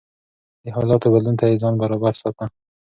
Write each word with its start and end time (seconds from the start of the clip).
د 0.63 0.65
حالاتو 0.75 1.11
بدلون 1.13 1.35
ته 1.39 1.45
يې 1.49 1.55
ځان 1.61 1.73
برابر 1.81 2.13
ساته. 2.21 2.45